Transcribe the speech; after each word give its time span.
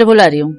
Trevolarium. 0.00 0.58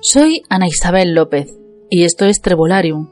Soy 0.00 0.42
Ana 0.48 0.68
Isabel 0.68 1.14
López 1.14 1.52
y 1.90 2.04
esto 2.04 2.26
es 2.26 2.42
Trevolarium, 2.42 3.10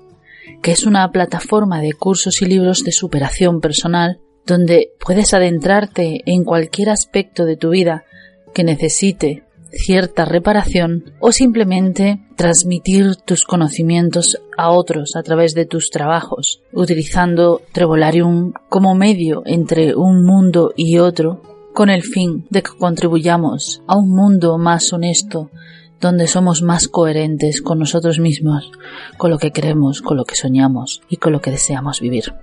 que 0.63 0.71
es 0.71 0.85
una 0.85 1.11
plataforma 1.11 1.81
de 1.81 1.93
cursos 1.93 2.41
y 2.41 2.47
libros 2.47 2.85
de 2.85 2.93
superación 2.93 3.61
personal 3.61 4.21
donde 4.47 4.93
puedes 5.05 5.35
adentrarte 5.35 6.21
en 6.27 6.45
cualquier 6.45 6.91
aspecto 6.91 7.47
de 7.47 7.57
tu 7.57 7.71
vida 7.71 8.05
que 8.55 8.63
necesite 8.63 9.43
cierta 9.73 10.25
reparación 10.25 11.13
o 11.19 11.33
simplemente 11.33 12.21
transmitir 12.37 13.17
tus 13.17 13.45
conocimientos 13.45 14.39
a 14.57 14.71
otros 14.71 15.17
a 15.17 15.23
través 15.23 15.55
de 15.55 15.67
tus 15.67 15.91
trabajos, 15.91 16.63
utilizando 16.73 17.63
Trevolarium 17.73 18.53
como 18.69 18.95
medio 18.95 19.43
entre 19.47 19.95
un 19.95 20.25
mundo 20.25 20.73
y 20.77 20.99
otro 20.99 21.43
con 21.73 21.89
el 21.89 22.03
fin 22.03 22.47
de 22.51 22.63
que 22.63 22.77
contribuyamos 22.77 23.83
a 23.87 23.97
un 23.97 24.11
mundo 24.11 24.59
más 24.59 24.93
honesto, 24.93 25.51
donde 26.01 26.27
somos 26.27 26.63
más 26.63 26.89
coherentes 26.89 27.63
con 27.63 27.79
nosotros 27.79 28.19
mismos, 28.19 28.71
con 29.17 29.31
lo 29.31 29.39
que 29.39 29.53
queremos, 29.53 30.03
con 30.03 30.17
lo 30.17 30.25
que 30.25 30.35
soñamos 30.35 31.01
y 31.09 31.17
con 31.17 31.33
lo 31.33 31.41
que 31.41 31.53
deseamos 31.53 32.01
vivir. 32.01 32.35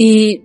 Y 0.00 0.44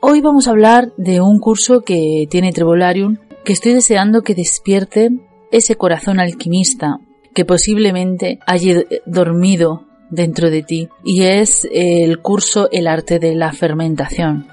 hoy 0.00 0.22
vamos 0.22 0.48
a 0.48 0.52
hablar 0.52 0.94
de 0.96 1.20
un 1.20 1.38
curso 1.38 1.82
que 1.82 2.26
tiene 2.30 2.50
Trevolarium 2.50 3.18
que 3.44 3.52
estoy 3.52 3.74
deseando 3.74 4.22
que 4.22 4.34
despierte 4.34 5.10
ese 5.52 5.76
corazón 5.76 6.18
alquimista 6.18 6.96
que 7.34 7.44
posiblemente 7.44 8.38
haya 8.46 8.84
dormido 9.04 9.84
dentro 10.08 10.48
de 10.48 10.62
ti 10.62 10.88
y 11.04 11.24
es 11.24 11.68
el 11.70 12.22
curso 12.22 12.70
El 12.72 12.86
arte 12.86 13.18
de 13.18 13.34
la 13.34 13.52
fermentación. 13.52 14.46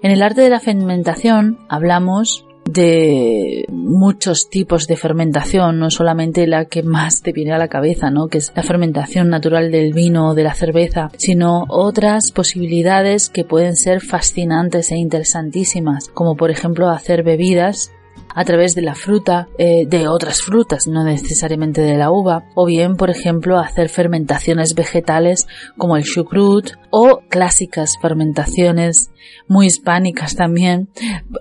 En 0.00 0.10
el 0.10 0.22
arte 0.22 0.40
de 0.40 0.48
la 0.48 0.60
fermentación 0.60 1.58
hablamos 1.68 2.46
de 2.64 3.64
muchos 3.68 4.48
tipos 4.48 4.86
de 4.86 4.96
fermentación, 4.96 5.78
no 5.78 5.90
solamente 5.90 6.46
la 6.46 6.66
que 6.66 6.82
más 6.82 7.22
te 7.22 7.32
viene 7.32 7.52
a 7.52 7.58
la 7.58 7.68
cabeza, 7.68 8.10
¿no? 8.10 8.28
que 8.28 8.38
es 8.38 8.52
la 8.54 8.62
fermentación 8.62 9.28
natural 9.28 9.70
del 9.70 9.92
vino 9.92 10.30
o 10.30 10.34
de 10.34 10.44
la 10.44 10.54
cerveza, 10.54 11.10
sino 11.16 11.64
otras 11.68 12.32
posibilidades 12.32 13.28
que 13.28 13.44
pueden 13.44 13.76
ser 13.76 14.00
fascinantes 14.00 14.90
e 14.90 14.96
interesantísimas, 14.96 16.08
como 16.08 16.36
por 16.36 16.50
ejemplo 16.50 16.88
hacer 16.88 17.22
bebidas 17.22 17.92
a 18.34 18.44
través 18.44 18.74
de 18.74 18.82
la 18.82 18.94
fruta, 18.94 19.48
eh, 19.58 19.86
de 19.86 20.08
otras 20.08 20.42
frutas, 20.42 20.86
no 20.86 21.04
necesariamente 21.04 21.80
de 21.80 21.96
la 21.96 22.10
uva, 22.10 22.44
o 22.54 22.66
bien, 22.66 22.96
por 22.96 23.10
ejemplo, 23.10 23.58
hacer 23.58 23.88
fermentaciones 23.88 24.74
vegetales 24.74 25.46
como 25.76 25.96
el 25.96 26.04
chucrut 26.04 26.72
o 26.90 27.20
clásicas 27.28 27.96
fermentaciones 28.00 29.10
muy 29.48 29.66
hispánicas 29.66 30.36
también, 30.36 30.88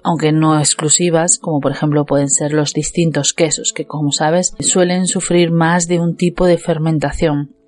aunque 0.03 0.31
no 0.31 0.57
exclusivas, 0.57 1.37
como 1.37 1.59
por 1.59 1.71
ejemplo 1.71 2.05
pueden 2.05 2.29
ser 2.29 2.53
los 2.53 2.73
distintos 2.73 3.33
quesos, 3.33 3.73
que 3.73 3.85
como 3.85 4.11
sabes 4.11 4.55
suelen 4.59 5.07
sufrir 5.07 5.51
más 5.51 5.87
de 5.87 5.99
un 5.99 6.15
tipo 6.15 6.45
de 6.45 6.57
fermentación. 6.57 7.58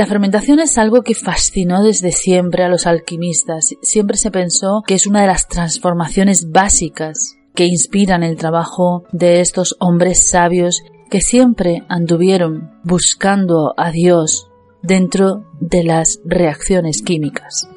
La 0.00 0.06
fermentación 0.06 0.60
es 0.60 0.78
algo 0.78 1.02
que 1.02 1.14
fascinó 1.14 1.82
desde 1.82 2.10
siempre 2.10 2.64
a 2.64 2.70
los 2.70 2.86
alquimistas. 2.86 3.74
Siempre 3.82 4.16
se 4.16 4.30
pensó 4.30 4.82
que 4.86 4.94
es 4.94 5.06
una 5.06 5.20
de 5.20 5.26
las 5.26 5.46
transformaciones 5.46 6.50
básicas 6.50 7.36
que 7.54 7.66
inspiran 7.66 8.22
el 8.22 8.38
trabajo 8.38 9.04
de 9.12 9.42
estos 9.42 9.76
hombres 9.78 10.30
sabios 10.30 10.82
que 11.10 11.20
siempre 11.20 11.82
anduvieron 11.90 12.70
buscando 12.82 13.74
a 13.76 13.90
Dios 13.90 14.48
dentro 14.82 15.44
de 15.60 15.84
las 15.84 16.18
reacciones 16.24 17.02
químicas. 17.02 17.68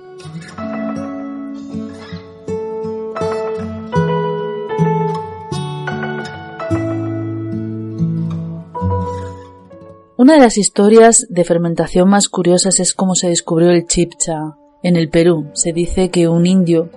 Una 10.24 10.36
de 10.36 10.40
las 10.40 10.58
historias 10.58 11.28
de 11.30 11.44
fermentación 11.44 12.08
más 12.08 12.30
curiosas 12.30 12.80
es 12.80 12.94
cómo 12.94 13.14
se 13.14 13.28
descubrió 13.28 13.72
el 13.72 13.88
chipcha 13.88 14.56
en 14.82 14.96
el 14.96 15.10
Perú. 15.10 15.50
Se 15.52 15.74
dice 15.74 16.12
que 16.12 16.30
un 16.30 16.46
indio 16.46 16.90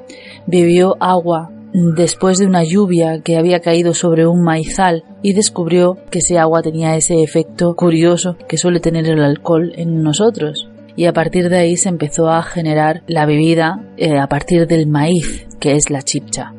bebió 0.47 0.97
agua 1.01 1.51
después 1.73 2.39
de 2.39 2.47
una 2.47 2.63
lluvia 2.63 3.23
que 3.23 3.37
había 3.37 3.59
caído 3.59 3.95
sobre 3.95 4.29
un 4.29 4.45
maizal 4.45 5.03
y 5.23 5.33
descubrió 5.33 5.99
que 6.09 6.21
ese 6.21 6.39
agua 6.39 6.63
tenía 6.63 6.95
ese 6.95 7.21
efecto 7.25 7.75
curioso 7.75 8.37
que 8.49 8.59
suele 8.59 8.79
tener 8.79 9.09
el 9.09 9.25
alcohol 9.25 9.73
en 9.75 10.05
nosotros. 10.05 10.69
Y 10.95 11.07
a 11.07 11.13
partir 11.13 11.49
de 11.49 11.59
ahí 11.59 11.77
se 11.77 11.89
empezó 11.89 12.31
a 12.31 12.45
generar 12.45 13.03
la 13.09 13.27
bebida 13.27 13.85
eh, 13.97 14.21
a 14.21 14.29
partir 14.29 14.69
del 14.69 14.87
maíz, 14.87 15.49
que 15.59 15.73
es 15.73 15.91
la 15.91 16.03
chipcha. 16.03 16.55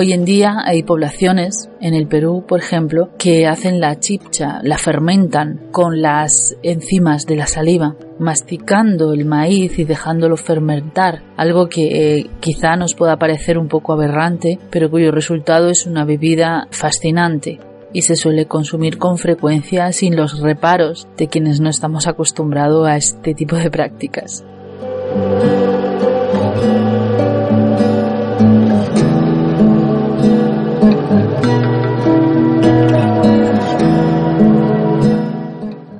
Hoy 0.00 0.12
en 0.12 0.24
día 0.24 0.58
hay 0.64 0.84
poblaciones 0.84 1.70
en 1.80 1.92
el 1.92 2.06
Perú, 2.06 2.44
por 2.46 2.60
ejemplo, 2.60 3.10
que 3.18 3.48
hacen 3.48 3.80
la 3.80 3.98
chipcha, 3.98 4.60
la 4.62 4.78
fermentan 4.78 5.70
con 5.72 6.00
las 6.00 6.56
enzimas 6.62 7.26
de 7.26 7.34
la 7.34 7.48
saliva, 7.48 7.96
masticando 8.20 9.12
el 9.12 9.24
maíz 9.24 9.76
y 9.76 9.82
dejándolo 9.82 10.36
fermentar, 10.36 11.24
algo 11.36 11.68
que 11.68 12.18
eh, 12.18 12.30
quizá 12.38 12.76
nos 12.76 12.94
pueda 12.94 13.16
parecer 13.16 13.58
un 13.58 13.66
poco 13.66 13.92
aberrante, 13.92 14.60
pero 14.70 14.88
cuyo 14.88 15.10
resultado 15.10 15.68
es 15.68 15.84
una 15.84 16.04
bebida 16.04 16.68
fascinante 16.70 17.58
y 17.92 18.02
se 18.02 18.14
suele 18.14 18.46
consumir 18.46 18.98
con 18.98 19.18
frecuencia 19.18 19.90
sin 19.90 20.14
los 20.14 20.38
reparos 20.38 21.08
de 21.16 21.26
quienes 21.26 21.58
no 21.60 21.70
estamos 21.70 22.06
acostumbrados 22.06 22.86
a 22.86 22.94
este 22.94 23.34
tipo 23.34 23.56
de 23.56 23.68
prácticas. 23.68 24.44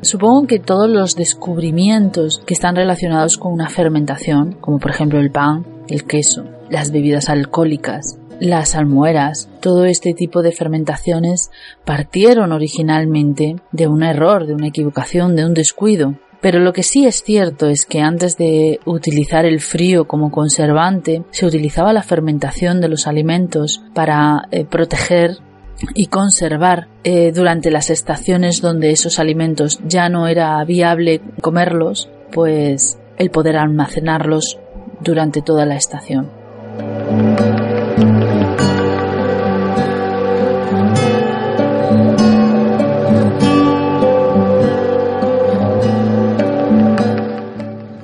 Supongo 0.09 0.47
que 0.47 0.59
todos 0.59 0.89
los 0.89 1.17
descubrimientos 1.17 2.41
que 2.47 2.55
están 2.55 2.75
relacionados 2.77 3.37
con 3.37 3.53
una 3.53 3.69
fermentación, 3.69 4.53
como 4.59 4.79
por 4.79 4.91
ejemplo 4.91 5.21
el 5.21 5.31
pan, 5.31 5.67
el 5.87 6.05
queso, 6.05 6.47
las 6.71 6.93
bebidas 6.93 7.29
alcohólicas, 7.29 8.19
las 8.41 8.75
almueras, 8.75 9.51
todo 9.61 9.85
este 9.85 10.15
tipo 10.15 10.41
de 10.41 10.53
fermentaciones 10.53 11.51
partieron 11.85 12.53
originalmente 12.53 13.57
de 13.71 13.87
un 13.87 14.03
error, 14.03 14.47
de 14.47 14.55
una 14.55 14.69
equivocación, 14.69 15.37
de 15.37 15.45
un 15.45 15.53
descuido. 15.53 16.15
Pero 16.41 16.59
lo 16.59 16.73
que 16.73 16.85
sí 16.85 17.05
es 17.05 17.23
cierto 17.23 17.69
es 17.69 17.85
que 17.85 18.01
antes 18.01 18.39
de 18.39 18.81
utilizar 18.87 19.45
el 19.45 19.61
frío 19.61 20.07
como 20.07 20.31
conservante, 20.31 21.23
se 21.33 21.45
utilizaba 21.45 21.93
la 21.93 22.03
fermentación 22.03 22.81
de 22.81 22.89
los 22.89 23.07
alimentos 23.07 23.83
para 23.93 24.49
eh, 24.53 24.65
proteger 24.65 25.37
y 25.95 26.07
conservar 26.07 26.89
eh, 27.05 27.33
durante 27.33 27.71
las 27.71 27.91
estaciones 27.91 28.61
donde 28.61 28.91
esos 28.91 29.19
alimentos 29.19 29.81
ya 29.85 30.09
no 30.09 30.27
era 30.27 30.63
viable 30.65 31.21
comerlos, 31.41 32.09
pues 32.33 32.99
el 33.17 33.31
poder 33.31 33.57
almacenarlos 33.57 34.59
durante 35.01 35.43
toda 35.43 35.65
la 35.67 35.77
estación. 35.77 36.31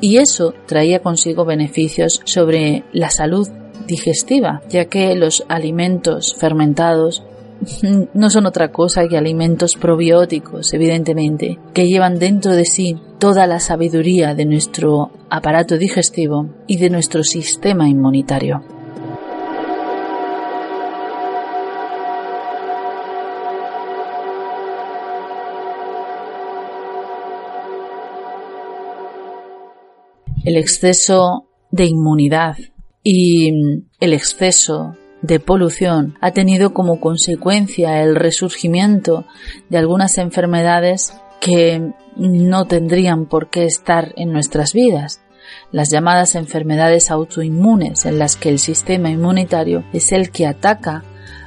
Y 0.00 0.19
eso 0.19 0.53
traía 0.67 1.00
consigo 1.00 1.47
beneficios 1.47 2.21
sobre 2.25 2.85
la 2.93 3.09
salud 3.09 3.49
digestiva, 3.87 4.61
ya 4.69 4.85
que 4.85 5.15
los 5.15 5.44
alimentos 5.49 6.35
fermentados 6.38 7.23
no 8.14 8.31
son 8.31 8.46
otra 8.46 8.70
cosa 8.70 9.08
que 9.08 9.16
alimentos 9.16 9.75
probióticos, 9.75 10.72
evidentemente, 10.72 11.58
que 11.72 11.87
llevan 11.87 12.19
dentro 12.19 12.52
de 12.52 12.64
sí 12.64 12.96
toda 13.19 13.46
la 13.46 13.61
sabiduría 13.61 14.34
de 14.34 14.44
nuestro 14.44 15.11
aparato 15.31 15.78
digestivo 15.78 16.49
y 16.66 16.76
de 16.78 16.90
nuestro 16.90 17.22
sistema 17.25 17.88
inmunitario. 17.88 18.62
El 30.44 30.58
exceso 30.58 31.46
de 31.70 31.87
inmunidad 31.87 32.58
y 33.02 33.50
el 33.99 34.12
exceso 34.12 34.94
de 35.25 35.41
polución 35.41 36.19
ha 36.21 36.32
tenido 36.32 36.75
como 36.75 37.00
consecuencia 37.00 38.03
el 38.03 38.15
resurgimiento 38.15 39.25
de 39.71 39.79
algunas 39.79 40.19
enfermedades 40.19 41.15
que 41.41 41.93
no 42.17 42.67
tendrían 42.67 43.25
por 43.25 43.49
qué 43.49 43.65
estar 43.65 44.12
en 44.17 44.32
nuestras 44.32 44.75
vidas, 44.75 45.23
las 45.73 45.91
llamadas 45.91 46.35
enfermedades 46.35 47.11
autoinmunes 47.11 48.05
en 48.05 48.19
las 48.19 48.37
que 48.37 48.50
el 48.50 48.59
sistema 48.59 49.09
inmunitario 49.11 49.82
es 49.94 50.12
el 50.12 50.31
que 50.31 50.47
ataca 50.47 51.05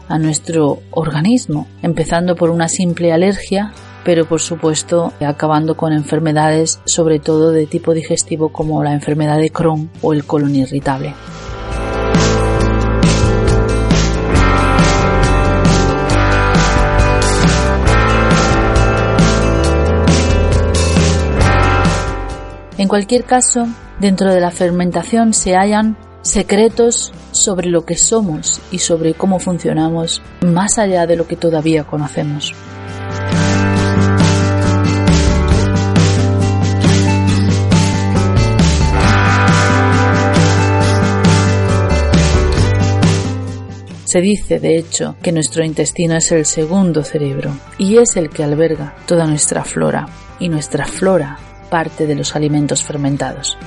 a 0.09 0.17
nuestro 0.17 0.79
organismo, 0.91 1.67
empezando 1.83 2.35
por 2.35 2.49
una 2.49 2.69
simple 2.69 3.13
alergia, 3.13 3.73
pero 4.03 4.25
por 4.25 4.41
supuesto 4.41 5.13
acabando 5.19 5.77
con 5.77 5.93
enfermedades 5.93 6.79
sobre 6.85 7.19
todo 7.19 7.51
de 7.51 7.67
tipo 7.67 7.93
digestivo 7.93 8.49
como 8.49 8.83
la 8.83 8.93
enfermedad 8.93 9.37
de 9.37 9.51
Crohn 9.51 9.91
o 10.01 10.13
el 10.13 10.25
colon 10.25 10.55
irritable. 10.55 11.13
En 22.87 22.89
cualquier 22.89 23.25
caso, 23.25 23.67
dentro 23.99 24.33
de 24.33 24.39
la 24.39 24.49
fermentación 24.49 25.33
se 25.33 25.57
hallan 25.57 25.97
secretos 26.21 27.11
sobre 27.33 27.67
lo 27.67 27.83
que 27.83 27.97
somos 27.97 28.61
y 28.71 28.79
sobre 28.79 29.13
cómo 29.13 29.39
funcionamos 29.39 30.21
más 30.39 30.77
allá 30.77 31.05
de 31.05 31.17
lo 31.17 31.27
que 31.27 31.35
todavía 31.35 31.83
conocemos. 31.83 32.53
Se 44.05 44.21
dice, 44.21 44.61
de 44.61 44.77
hecho, 44.77 45.17
que 45.21 45.33
nuestro 45.33 45.65
intestino 45.65 46.15
es 46.15 46.31
el 46.31 46.45
segundo 46.45 47.03
cerebro 47.03 47.51
y 47.77 47.97
es 47.97 48.15
el 48.15 48.29
que 48.29 48.45
alberga 48.45 48.95
toda 49.05 49.27
nuestra 49.27 49.65
flora, 49.65 50.07
y 50.39 50.49
nuestra 50.49 50.85
flora 50.85 51.39
parte 51.69 52.07
de 52.07 52.15
los 52.15 52.35
alimentos 52.35 52.83
fermentados. 52.83 53.57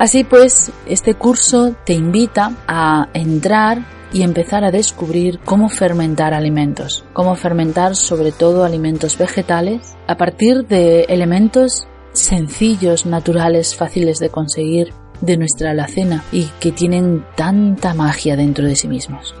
Así 0.00 0.24
pues, 0.24 0.72
este 0.86 1.12
curso 1.12 1.76
te 1.84 1.92
invita 1.92 2.52
a 2.66 3.08
entrar 3.12 3.84
y 4.14 4.22
empezar 4.22 4.64
a 4.64 4.70
descubrir 4.70 5.40
cómo 5.44 5.68
fermentar 5.68 6.32
alimentos, 6.32 7.04
cómo 7.12 7.36
fermentar 7.36 7.94
sobre 7.94 8.32
todo 8.32 8.64
alimentos 8.64 9.18
vegetales 9.18 9.96
a 10.06 10.16
partir 10.16 10.66
de 10.66 11.02
elementos 11.02 11.86
sencillos, 12.12 13.04
naturales, 13.04 13.76
fáciles 13.76 14.18
de 14.18 14.30
conseguir 14.30 14.94
de 15.20 15.36
nuestra 15.36 15.70
alacena 15.70 16.24
y 16.32 16.46
que 16.60 16.72
tienen 16.72 17.24
tanta 17.36 17.94
magia 17.94 18.36
dentro 18.36 18.66
de 18.66 18.76
sí 18.76 18.88
mismos. 18.88 19.34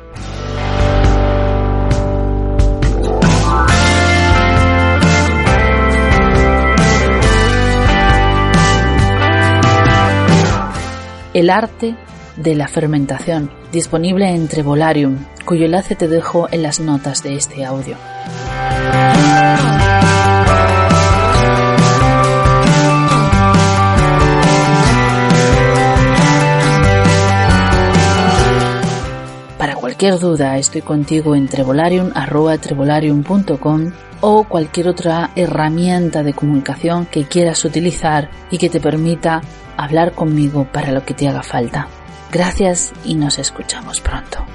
El 11.32 11.48
arte 11.48 11.96
de 12.36 12.54
la 12.56 12.66
fermentación, 12.66 13.50
disponible 13.70 14.28
en 14.28 14.48
Trevolarium, 14.48 15.18
cuyo 15.44 15.66
enlace 15.66 15.94
te 15.94 16.08
dejo 16.08 16.48
en 16.50 16.62
las 16.62 16.80
notas 16.80 17.22
de 17.22 17.36
este 17.36 17.64
audio. 17.64 17.96
Cualquier 30.00 30.18
duda 30.18 30.56
estoy 30.56 30.80
contigo 30.80 31.34
en 31.34 31.46
trevolarium.com 31.46 33.92
o 34.22 34.44
cualquier 34.44 34.88
otra 34.88 35.30
herramienta 35.36 36.22
de 36.22 36.32
comunicación 36.32 37.04
que 37.04 37.24
quieras 37.24 37.66
utilizar 37.66 38.30
y 38.50 38.56
que 38.56 38.70
te 38.70 38.80
permita 38.80 39.42
hablar 39.76 40.12
conmigo 40.12 40.66
para 40.72 40.90
lo 40.90 41.04
que 41.04 41.12
te 41.12 41.28
haga 41.28 41.42
falta. 41.42 41.88
Gracias 42.32 42.94
y 43.04 43.14
nos 43.14 43.38
escuchamos 43.38 44.00
pronto. 44.00 44.46